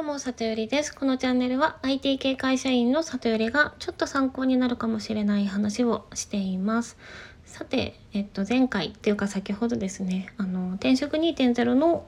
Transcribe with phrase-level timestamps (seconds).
[0.00, 0.94] どうも、里よりです。
[0.94, 6.96] このチャンネルは IT 系会社員の里よりがちょっと参考になるかもしれない話をしています。
[7.44, 12.06] さて、えっと、前回っていうか先ほどですね、あの、転職2.0の、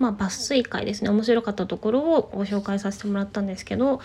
[0.00, 4.00] まあ、抜粋会ですね、面白かったところをご紹介させてもらったんですけど、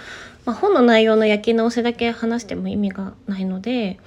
[0.45, 3.99] まあ、本の内容の焼き直せだけ話しても意味がないので、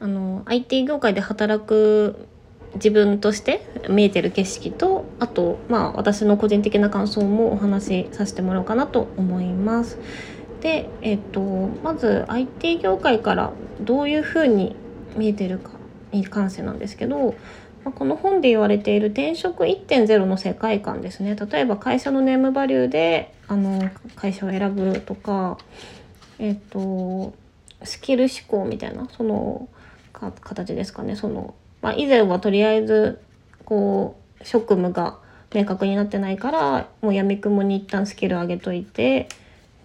[0.00, 2.28] あの、IT 業界で働く
[2.76, 9.98] 自分として見えてる景色とあとまあ私の個人的な感想もお話しさせてもらおうかなと思います。
[10.60, 11.40] で、えっと、
[11.82, 14.74] まず IT 業界からどういうふうに
[15.16, 15.70] 見えてるか
[16.12, 17.34] に関してなんですけど、
[17.84, 25.58] まあ、この本で言われている転職1.0の世界観ですね例えば会社のネームバリューであの会社を選ぶとか、
[26.38, 27.34] えっと、
[27.84, 29.68] スキル思考みたいなその
[30.12, 33.20] 形ですかねそのまあ、以前はとりあえず
[33.64, 35.18] こう職務が
[35.54, 39.28] 明確になってないからもうやみくもに一旦スキル上げといて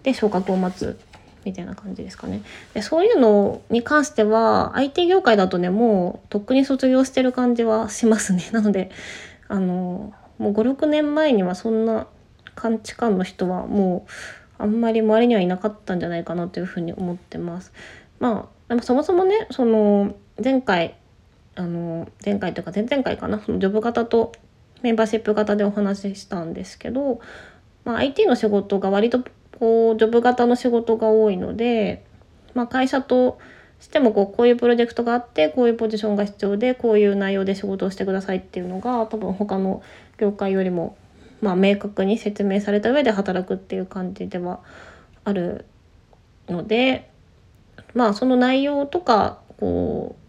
[0.02, 0.98] で昇格を待つ
[1.44, 2.42] みたいな感じですかね。
[2.74, 8.44] でそういうのに関しては IT 業界だとねもうとっくに卒業してる感じはしますね。
[8.52, 8.90] なので
[9.48, 12.06] あのもう56年前にはそんな
[12.54, 14.06] 価値観の人はも
[14.58, 17.72] うあんまり周りにはいなかったんじゃないかなというふうに思ってます。
[18.20, 20.94] まあでもそもそもねその前回
[21.54, 23.40] あの前回というか前々回かな？
[23.40, 24.32] そのジョブ型と
[24.82, 27.20] メンバーシップ型でお話ししたんですけど、
[27.84, 29.20] まあ、IT の仕事が割と
[29.58, 32.04] こうジョブ型の仕事が多いので、
[32.54, 33.38] まあ、会社と
[33.80, 39.82] してもこうこういうプロジェクトがあってこういうポジションが必要でこういう内容で仕事をしてくださいっていうのが多分他の
[40.18, 40.96] 業界よりも
[41.40, 44.60] まあ明確に説明された上で働くっていう感じでは
[45.24, 45.66] ある
[46.48, 47.10] ので
[47.94, 50.21] まあその内容とかこう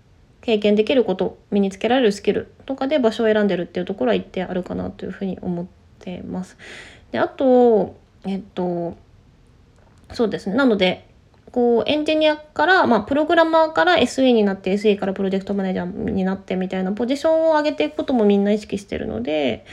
[0.43, 5.65] 経験できること身につけられるスキルとかで場所を選んでるっていうところは一定あるかなというふうに思っ
[5.99, 6.57] てます。
[7.11, 8.97] であとえっと
[10.11, 10.55] そうですね。
[10.55, 11.07] なので
[11.53, 19.65] こうエンジニアから、まあ、プログラマーから SE になって SE からプロジェクトマネージャーになってみたいなポジションを上げていくこともみんな意識してるので、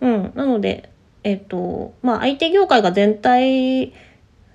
[0.00, 0.90] うん、なので、
[1.24, 3.92] えっとまあ、IT 業界が全体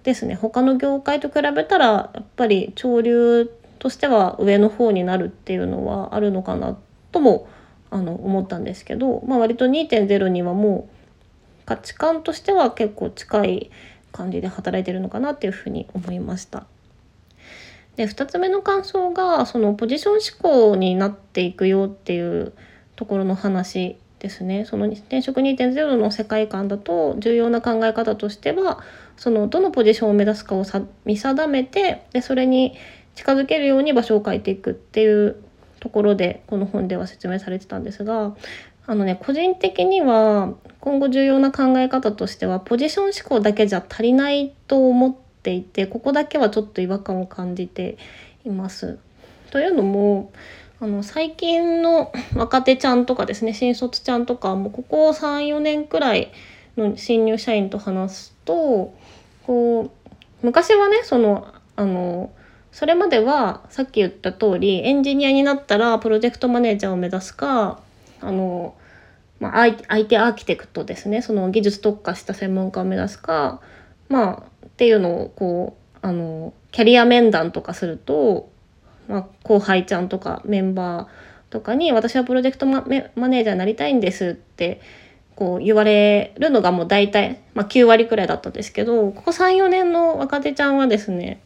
[0.03, 0.35] ですね。
[0.35, 6.77] 他の業界と比べたらやっぱり潮流としては上の方になるっていうのはあるのかな
[7.11, 7.47] とも
[7.91, 13.71] あの思ったんですけど、まあ、割と2.0にはもう価値観としては結構近い
[14.11, 16.65] 感じで働いてるのかなっていうふうに思いました。
[17.95, 20.21] で2つ目の感想がそのポジション思
[20.71, 22.53] 考になっていくよっていう
[22.95, 24.65] ところの話ですね。
[24.65, 28.81] その転職2.0の世界観だと重要な考え方としては
[29.17, 30.63] そのどのポジションを目指すかを
[31.05, 32.75] 見定めてでそれに
[33.19, 35.35] 近づけるように場所を変えていくっていう
[35.81, 38.33] ところでこの本では説明されてたんですが
[38.85, 47.97] あのね個人的には今後重要な考え方としてはポジション思考だけじゃ足りないと思っていてここだけはちょっと違和感を感じて
[48.45, 48.99] います。
[49.51, 50.31] というのも
[50.79, 56.31] あの最近の若手ちゃんとかですね新卒ちゃんとかもここ34年くらい
[56.77, 58.93] の新入社員と話すと
[59.43, 62.31] こう昔はねそのあの
[62.71, 67.79] それまではさっき言った通りエンジニアになったらプロジェクトマネージャーを目指すか
[68.21, 68.75] あの、
[69.39, 71.21] まあ、相手アーキテクトですね。
[71.21, 73.61] その技術特化した専門家を目指すか
[74.07, 78.49] まあっていうのをこうあのキャリア面談とかすると、
[79.07, 82.85] まあ、後輩ちゃんとかメンバーとかに私はプロジェクトマ
[83.15, 84.81] マネージャーになりたいんですって
[85.35, 91.41] こう言われるのがもう大体、まあ、9割くらいだったんですけどここ34年の若手ちゃんはですね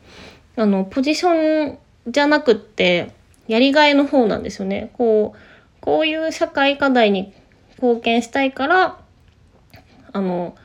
[0.55, 3.11] あの、ポジションじゃなくって、
[3.47, 4.91] やりがいの方なんですよね。
[4.93, 5.37] こう、
[5.81, 7.33] こういう社会課題に
[7.71, 8.99] 貢献したいから、
[10.13, 10.55] あの、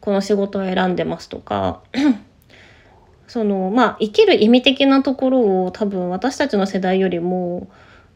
[0.00, 1.80] この仕事を選んでますとか、
[3.26, 7.68] その、まあ、生きる意味的なところを多分私たちの世代よりも、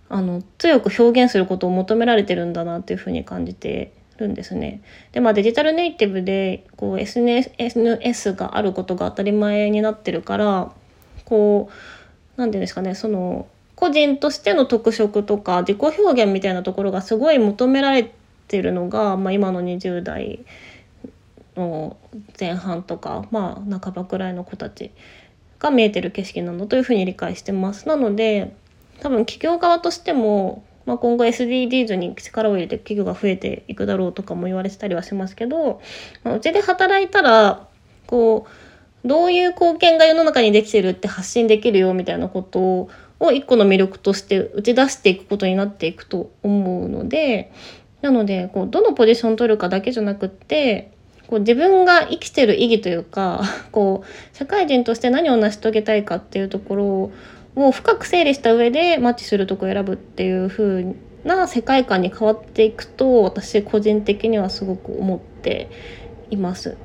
[0.08, 4.82] あの、強く表現することを求められてるんだなっていうふうに感じてるんですね。
[5.12, 10.72] で、まあデジタルネイティブで、こう SNS があることが当たり前になってるから、
[11.30, 11.74] こう
[12.36, 13.47] 何て言うんですかねその
[13.77, 18.12] 個人としての特色とか自己表現みたいなところがすごい求められ
[18.48, 20.41] てるのが、まあ、今の20代
[21.56, 21.97] の
[22.38, 24.91] 前半とか、まあ、半ばくらいの子たち
[25.60, 27.88] が見えてる景色なのというふうに理解してます。
[27.88, 28.54] なので
[29.00, 35.80] 多分企業側としても、まあ、今後 SDGs に力を入れて企業が増えていくだろうとかも言われてたりはしますけど、
[36.24, 37.66] まあ、うちで働いたら
[38.06, 38.70] こう
[39.04, 42.88] どういう貢献が世の中にできてるって発信できるよみたいなこと
[43.20, 47.52] を一個の魅力として打ち出していくことになっていくと思うので
[48.02, 50.92] なのでこうどのポジション取るかだけじゃなくって
[51.26, 53.42] こう自分が生きてる意義というか
[53.72, 57.10] こう社会人として何を成し遂げたいかっていうところ
[57.56, 60.94] を深く整理した上でマッチするとこ選ぶっていう風
[61.24, 65.68] な世界観に変わっていくと私個人的にはすごく思って
[66.30, 66.76] います。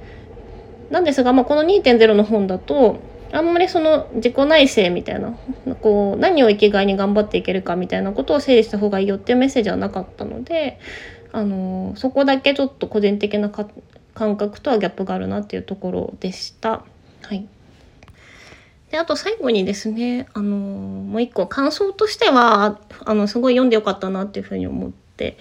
[0.89, 2.99] なんですが、まあ、この2.0の本だと
[3.31, 5.35] あんまりその自己内省みたいな
[5.81, 10.79] こう何を生きがいに頑張っていけるかみたいなことを整理した方がいいよっていうメッセージはなかったので
[11.31, 16.83] あのそこだけちょっと個人的な感覚とはギャップがあるなっていうところでした。
[17.23, 17.47] はい
[18.91, 25.37] であと最後にですねあのもう一個感想としてはあのすごい読んでよかったなっていうふうに思って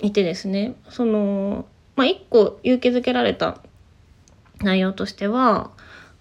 [0.00, 1.66] いてですねその
[1.96, 3.60] まあ一個勇気づけられた
[4.62, 5.70] 内容としては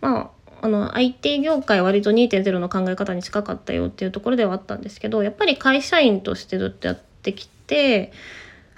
[0.01, 0.29] まあ
[0.61, 8.11] あの IT 業界割と2.0の考え方に近かったよっていうところではあったんですけどやっぱり会社員としてずっとやってきて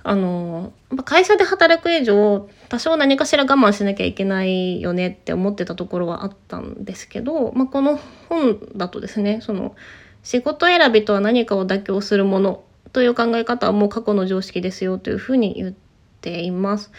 [0.04, 0.74] あの
[1.06, 8.00] 会社で働く以上多少何かしら我慢しなきゃいけないよねって思ってたところはあったんですけど、まあ、この
[8.30, 9.76] 本だとですねその
[10.24, 12.64] 仕事選びとは何かを妥協するもの
[12.94, 15.74] という考え方はもう過去の常識ですよというふうに言っ
[16.22, 16.92] ています。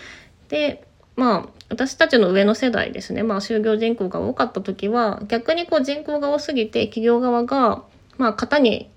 [0.49, 0.87] で
[1.17, 7.83] まあ私たちの上の世代ですね、まあ、就業人口が多かった時は逆にこう人口が多すぎて企業側が、
[8.19, 8.91] まあ、型に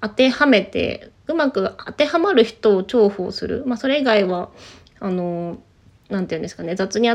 [0.00, 4.50] 当てはめてうまく当てはまる人を重宝する、まあ、それ以外は
[5.00, 5.58] あの
[6.08, 6.76] 何て言うんですかね。
[6.76, 7.08] 雑に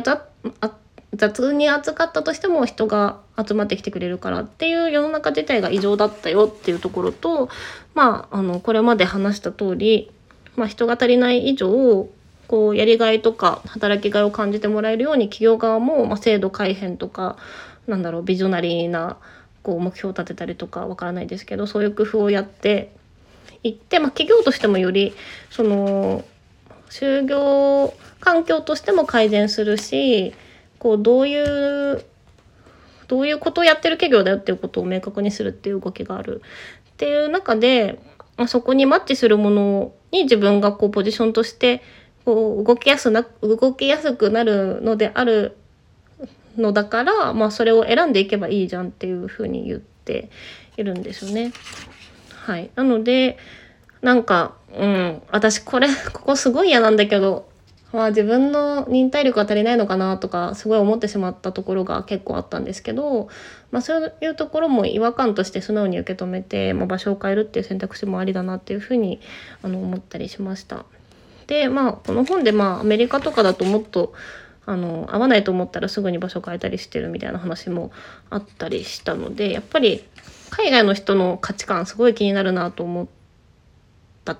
[1.13, 7.47] 雑に扱ったとしても人が集まってきてくれるからっていう世の中自体が異常だったよっていうところと
[7.94, 10.12] まああのこれまで話した通り、
[10.57, 12.09] まあ、人が足りない以上
[12.47, 17.38] こうやりがいとか働きがいを感じてもらえるように企業側も、ま、制度改変とか
[17.88, 19.18] なんだろうビジョナリーな
[19.63, 22.92] こう目標を立てたりとかわからないですけどそういう工夫をやって
[23.63, 25.13] いって、まあ、企業としてもより
[25.50, 26.24] その
[26.89, 30.33] 就業環境としても改善するし
[30.77, 32.06] こうどういう
[33.07, 36.41] どういうことをやってる企業だよっていうことを明確にするっていう動きがある。
[36.89, 38.00] っていう中で、
[38.38, 41.83] まあ、そこにマッチするものに自分がこうポジションとして
[42.25, 45.56] こう動きやすな動きやすくなるのである
[46.57, 50.30] のだから、まあ、それを選んでいけばいいじゃんっていうふうに言って
[50.77, 51.54] いるんですよね。
[52.45, 53.38] はい、なので
[54.01, 57.48] なんか、うん、私これここすごい嫌なんだけど、
[57.92, 63.30] まあ、自分の忍耐力が足りないのかなとかすごい思ってしまったところが結構あったんですけど、
[63.72, 69.19] まあ、そういうところも違和感として素直に受け止めて、まあ、場所を変えるっていう選択肢もありだなっていうふうに
[69.63, 70.86] あの思ったりしました。
[71.47, 74.13] でまあこの本でまあアメリカとかだともっと
[74.65, 77.92] あの合わないと思ったらすぐに場所変えたりしてるみたいな話も
[78.30, 80.03] あったりしたのでやっぱり
[80.50, 83.07] 海外の人の価値観すごい気になるなと思っ
[84.24, 84.38] た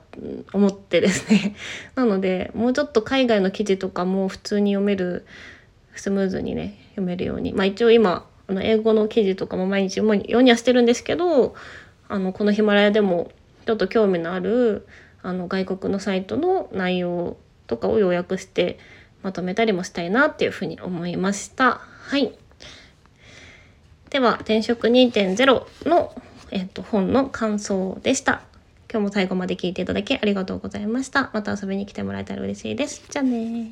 [0.54, 1.56] 思ってですね。
[1.96, 5.25] なのでもうちょっと海外の記事とかも普通に読める
[5.96, 7.54] スムーズにね読めるように。
[7.54, 11.56] まあ一応今あの英語の記事とかも毎日読にはしてるんですけど
[12.08, 13.31] あのこのヒマラヤでも
[13.66, 14.88] ちょっと興味のある
[15.25, 17.36] あの外国のサイトの内容
[17.66, 18.77] とかを要約して
[19.24, 21.81] まとめたりもしたいなっていうふうに思いました。
[21.81, 22.38] はい。
[24.12, 26.13] では、転職2.0の、
[26.51, 28.44] えっと、本の感想でした。
[28.92, 31.31] 今日も最後まで聞いていただきありがとうございました。
[31.33, 33.04] また遊びに来てもらえたら嬉しいです。
[33.10, 33.72] じゃあね